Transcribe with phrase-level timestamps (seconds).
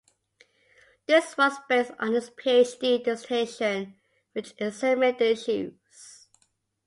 [1.05, 3.97] This was based on his PhD dissertation,
[4.33, 6.27] which examined the issues.